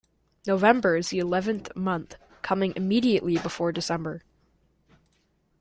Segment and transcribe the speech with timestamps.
[0.47, 4.23] November is the eleventh month, coming immediately before December